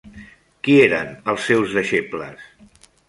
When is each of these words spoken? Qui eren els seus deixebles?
Qui 0.67 0.77
eren 0.85 1.13
els 1.33 1.45
seus 1.51 1.77
deixebles? 1.81 2.49